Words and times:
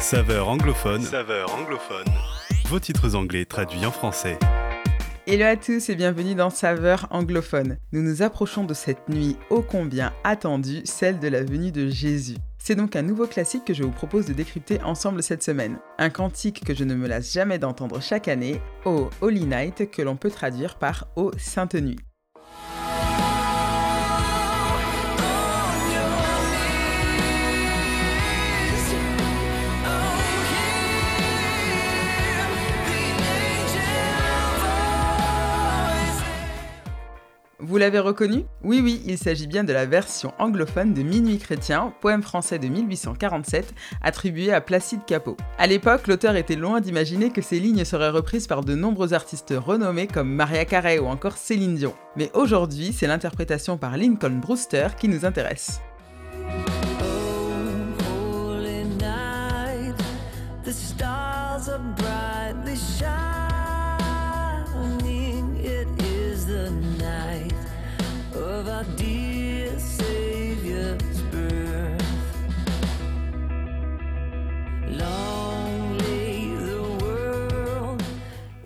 Saveur 0.00 0.48
anglophone. 0.48 1.02
Saveur 1.02 1.54
anglophone. 1.54 2.06
Vos 2.68 2.80
titres 2.80 3.14
anglais 3.14 3.44
traduits 3.44 3.84
en 3.84 3.90
français. 3.90 4.38
Hello 5.26 5.44
à 5.44 5.56
tous 5.56 5.90
et 5.90 5.94
bienvenue 5.94 6.34
dans 6.34 6.48
Saveur 6.48 7.06
anglophone. 7.10 7.76
Nous 7.92 8.00
nous 8.00 8.22
approchons 8.22 8.64
de 8.64 8.72
cette 8.72 9.10
nuit 9.10 9.36
ô 9.50 9.60
combien 9.60 10.14
attendue, 10.24 10.80
celle 10.84 11.18
de 11.18 11.28
la 11.28 11.44
venue 11.44 11.70
de 11.70 11.88
Jésus. 11.88 12.38
C'est 12.56 12.76
donc 12.76 12.96
un 12.96 13.02
nouveau 13.02 13.26
classique 13.26 13.66
que 13.66 13.74
je 13.74 13.82
vous 13.82 13.90
propose 13.90 14.24
de 14.24 14.32
décrypter 14.32 14.80
ensemble 14.82 15.22
cette 15.22 15.42
semaine. 15.42 15.78
Un 15.98 16.08
cantique 16.08 16.64
que 16.64 16.74
je 16.74 16.84
ne 16.84 16.94
me 16.94 17.06
lasse 17.06 17.30
jamais 17.30 17.58
d'entendre 17.58 18.00
chaque 18.00 18.26
année, 18.26 18.58
au 18.86 19.10
Holy 19.20 19.44
Night, 19.44 19.90
que 19.90 20.00
l'on 20.00 20.16
peut 20.16 20.30
traduire 20.30 20.76
par 20.76 21.08
Ô 21.14 21.30
Sainte 21.36 21.74
Nuit. 21.74 21.98
Vous 37.70 37.78
l'avez 37.78 38.00
reconnu 38.00 38.46
Oui, 38.64 38.80
oui, 38.82 39.00
il 39.06 39.16
s'agit 39.16 39.46
bien 39.46 39.62
de 39.62 39.72
la 39.72 39.86
version 39.86 40.34
anglophone 40.40 40.92
de 40.92 41.02
Minuit 41.02 41.38
chrétien, 41.38 41.94
poème 42.00 42.20
français 42.20 42.58
de 42.58 42.66
1847, 42.66 43.72
attribué 44.02 44.52
à 44.52 44.60
Placide 44.60 45.04
Capot. 45.06 45.36
À 45.56 45.68
l'époque, 45.68 46.08
l'auteur 46.08 46.34
était 46.34 46.56
loin 46.56 46.80
d'imaginer 46.80 47.30
que 47.30 47.42
ces 47.42 47.60
lignes 47.60 47.84
seraient 47.84 48.10
reprises 48.10 48.48
par 48.48 48.64
de 48.64 48.74
nombreux 48.74 49.14
artistes 49.14 49.54
renommés 49.56 50.08
comme 50.08 50.34
Maria 50.34 50.64
Carey 50.64 50.98
ou 50.98 51.06
encore 51.06 51.36
Céline 51.36 51.76
Dion. 51.76 51.94
Mais 52.16 52.32
aujourd'hui, 52.34 52.92
c'est 52.92 53.06
l'interprétation 53.06 53.78
par 53.78 53.96
Lincoln 53.96 54.40
Brewster 54.40 54.88
qui 54.98 55.06
nous 55.06 55.24
intéresse. 55.24 55.80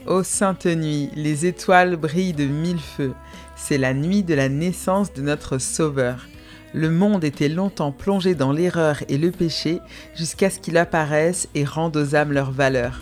Ô 0.07 0.23
sainte 0.23 0.67
nuit, 0.67 1.11
les 1.17 1.47
étoiles 1.47 1.97
brillent 1.97 2.35
de 2.35 2.45
mille 2.45 2.79
feux. 2.79 3.15
C'est 3.57 3.79
la 3.79 3.95
nuit 3.95 4.23
de 4.23 4.35
la 4.35 4.49
naissance 4.49 5.13
de 5.13 5.23
notre 5.23 5.59
Sauveur. 5.59 6.27
Le 6.73 6.91
monde 6.91 7.25
était 7.25 7.49
longtemps 7.49 7.91
plongé 7.91 8.35
dans 8.35 8.53
l'erreur 8.53 9.03
et 9.09 9.19
le 9.19 9.31
péché 9.31 9.81
jusqu'à 10.15 10.51
ce 10.51 10.61
qu'il 10.61 10.77
apparaisse 10.77 11.49
et 11.55 11.65
rende 11.65 11.97
aux 11.97 12.15
âmes 12.15 12.33
leur 12.33 12.53
valeur. 12.53 13.01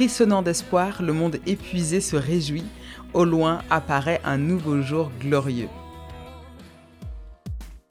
Frissonnant 0.00 0.40
d'espoir, 0.40 1.02
le 1.02 1.12
monde 1.12 1.36
épuisé 1.44 2.00
se 2.00 2.16
réjouit. 2.16 2.64
Au 3.12 3.26
loin 3.26 3.60
apparaît 3.68 4.22
un 4.24 4.38
nouveau 4.38 4.80
jour 4.80 5.12
glorieux. 5.20 5.68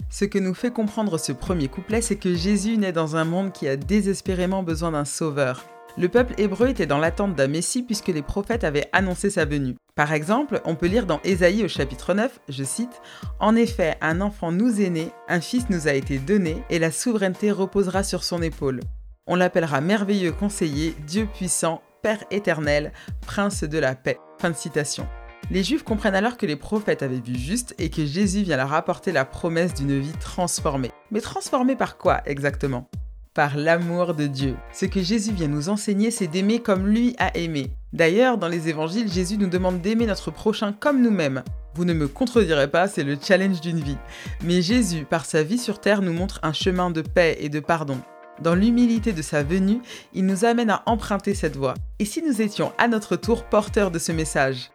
Ce 0.09 0.25
que 0.25 0.39
nous 0.39 0.55
fait 0.55 0.71
comprendre 0.71 1.19
ce 1.19 1.31
premier 1.31 1.67
couplet, 1.67 2.01
c'est 2.01 2.15
que 2.15 2.33
Jésus 2.33 2.77
naît 2.77 2.91
dans 2.91 3.15
un 3.15 3.25
monde 3.25 3.51
qui 3.51 3.67
a 3.67 3.75
désespérément 3.75 4.63
besoin 4.63 4.89
d'un 4.89 5.05
sauveur. 5.05 5.63
Le 5.99 6.09
peuple 6.09 6.33
hébreu 6.39 6.69
était 6.69 6.87
dans 6.87 6.97
l'attente 6.97 7.35
d'un 7.35 7.47
Messie 7.47 7.83
puisque 7.83 8.07
les 8.07 8.23
prophètes 8.23 8.63
avaient 8.63 8.89
annoncé 8.91 9.29
sa 9.29 9.45
venue. 9.45 9.75
Par 9.93 10.11
exemple, 10.11 10.61
on 10.65 10.73
peut 10.73 10.87
lire 10.87 11.05
dans 11.05 11.21
Ésaïe 11.23 11.63
au 11.63 11.67
chapitre 11.67 12.15
9, 12.15 12.39
je 12.49 12.63
cite, 12.63 13.03
En 13.39 13.55
effet, 13.55 13.97
un 14.01 14.19
enfant 14.21 14.51
nous 14.51 14.81
est 14.81 14.89
né, 14.89 15.11
un 15.27 15.41
fils 15.41 15.69
nous 15.69 15.87
a 15.87 15.93
été 15.93 16.17
donné, 16.17 16.63
et 16.71 16.79
la 16.79 16.89
souveraineté 16.89 17.51
reposera 17.51 18.01
sur 18.01 18.23
son 18.23 18.41
épaule. 18.41 18.79
On 19.27 19.35
l'appellera 19.35 19.79
merveilleux 19.79 20.31
conseiller, 20.31 20.95
Dieu 21.05 21.27
puissant, 21.31 21.83
Père 22.01 22.23
éternel, 22.31 22.93
Prince 23.25 23.63
de 23.65 23.77
la 23.77 23.93
paix. 23.93 24.17
Fin 24.39 24.51
de 24.51 24.55
citation. 24.55 25.05
Les 25.51 25.63
Juifs 25.63 25.83
comprennent 25.83 26.15
alors 26.15 26.37
que 26.37 26.45
les 26.45 26.55
prophètes 26.55 27.03
avaient 27.03 27.19
vu 27.19 27.35
juste 27.35 27.75
et 27.77 27.89
que 27.89 28.05
Jésus 28.05 28.43
vient 28.43 28.55
leur 28.55 28.73
apporter 28.73 29.11
la 29.11 29.25
promesse 29.25 29.73
d'une 29.73 29.99
vie 29.99 30.13
transformée. 30.19 30.91
Mais 31.11 31.19
transformée 31.19 31.75
par 31.75 31.97
quoi 31.97 32.21
exactement? 32.25 32.89
Par 33.33 33.57
l'amour 33.57 34.13
de 34.13 34.27
Dieu. 34.27 34.55
Ce 34.71 34.85
que 34.85 35.01
Jésus 35.01 35.33
vient 35.33 35.49
nous 35.49 35.67
enseigner, 35.67 36.09
c'est 36.09 36.27
d'aimer 36.27 36.59
comme 36.59 36.87
lui 36.87 37.15
a 37.19 37.35
aimé. 37.37 37.71
D'ailleurs, 37.91 38.37
dans 38.37 38.47
les 38.47 38.69
évangiles, 38.69 39.11
Jésus 39.11 39.37
nous 39.37 39.49
demande 39.49 39.81
d'aimer 39.81 40.05
notre 40.05 40.31
prochain 40.31 40.71
comme 40.71 41.01
nous-mêmes. 41.01 41.43
Vous 41.75 41.83
ne 41.83 41.93
me 41.93 42.07
contredirez 42.07 42.69
pas, 42.69 42.87
c'est 42.87 43.03
le 43.03 43.17
challenge 43.21 43.59
d'une 43.59 43.79
vie. 43.79 43.97
Mais 44.43 44.61
Jésus, 44.61 45.03
par 45.03 45.25
sa 45.25 45.43
vie 45.43 45.57
sur 45.57 45.81
terre, 45.81 46.01
nous 46.01 46.13
montre 46.13 46.39
un 46.43 46.53
chemin 46.53 46.91
de 46.91 47.01
paix 47.01 47.37
et 47.41 47.49
de 47.49 47.59
pardon. 47.59 47.99
Dans 48.41 48.55
l'humilité 48.55 49.11
de 49.11 49.21
sa 49.21 49.43
venue, 49.43 49.81
il 50.13 50.25
nous 50.25 50.45
amène 50.45 50.69
à 50.69 50.83
emprunter 50.85 51.33
cette 51.33 51.57
voie. 51.57 51.73
Et 51.99 52.05
si 52.05 52.21
nous 52.21 52.41
étions 52.41 52.71
à 52.77 52.87
notre 52.87 53.17
tour 53.17 53.43
porteurs 53.43 53.91
de 53.91 53.99
ce 53.99 54.13
message? 54.13 54.71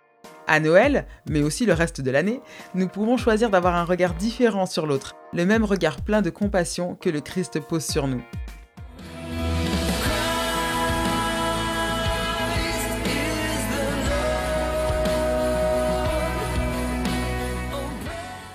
À 0.47 0.61
Noël, 0.61 1.07
mais 1.31 1.41
aussi 1.41 1.65
le 1.65 1.73
reste 1.73 2.03
de 2.03 2.11
l'année, 2.11 2.43
nous 2.75 2.89
pouvons 2.89 3.17
choisir 3.17 3.49
d'avoir 3.49 3.75
un 3.75 3.85
regard 3.85 4.13
différent 4.13 4.67
sur 4.67 4.87
l'autre, 4.87 5.15
le 5.33 5.47
même 5.47 5.65
regard 5.65 6.03
plein 6.03 6.21
de 6.21 6.29
compassion 6.29 6.97
que 6.97 7.09
le 7.09 7.23
Christ 7.23 7.59
pose 7.61 7.87
sur 7.87 8.07
nous. 8.07 8.23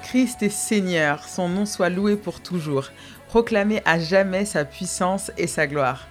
Christ 0.10 0.42
est 0.42 0.50
Seigneur, 0.50 1.24
son 1.24 1.48
nom 1.48 1.68
soit 1.68 1.92
loué 1.92 2.16
pour 2.16 2.42
toujours, 2.42 2.88
proclamez 3.28 3.84
à 3.86 4.00
jamais 4.00 4.44
sa 4.44 4.66
puissance 4.66 5.32
et 5.38 5.46
sa 5.46 5.68
gloire. 5.68 6.08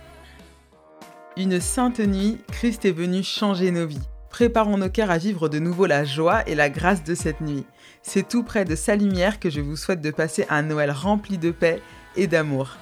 Une 1.36 1.60
sainte 1.60 1.98
nuit, 1.98 2.38
Christ 2.53 2.84
est 2.84 2.92
venu 2.92 3.25
changer 3.25 3.72
nos 3.72 3.88
vies. 3.88 4.08
Préparons 4.31 4.78
nos 4.78 4.88
cœurs 4.88 5.10
à 5.10 5.19
vivre 5.19 5.48
de 5.48 5.58
nouveau 5.58 5.87
la 5.87 6.04
joie 6.04 6.48
et 6.48 6.54
la 6.54 6.70
grâce 6.70 7.03
de 7.03 7.16
cette 7.16 7.41
nuit. 7.41 7.66
C'est 8.03 8.28
tout 8.28 8.44
près 8.44 8.64
de 8.64 8.76
sa 8.76 8.94
lumière 8.94 9.41
que 9.41 9.50
je 9.50 9.60
vous 9.60 9.75
souhaite 9.75 10.00
de 10.00 10.12
passer 10.12 10.47
un 10.48 10.62
Noël 10.62 10.92
rempli 10.92 11.37
de 11.37 11.50
paix 11.50 11.82
et 12.14 12.28
d'amour. 12.28 12.76